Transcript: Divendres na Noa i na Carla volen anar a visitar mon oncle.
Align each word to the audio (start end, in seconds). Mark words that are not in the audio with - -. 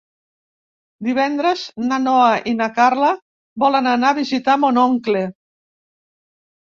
Divendres 1.07 1.65
na 1.91 1.99
Noa 2.07 2.31
i 2.51 2.55
na 2.61 2.69
Carla 2.79 3.11
volen 3.65 3.93
anar 3.93 4.15
a 4.15 4.19
visitar 4.25 4.57
mon 4.65 4.81
oncle. 4.89 5.23